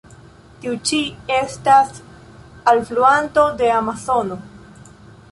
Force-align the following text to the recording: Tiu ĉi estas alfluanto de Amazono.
Tiu 0.61 0.71
ĉi 0.91 1.01
estas 1.39 1.99
alfluanto 2.71 3.43
de 3.61 3.69
Amazono. 3.81 4.39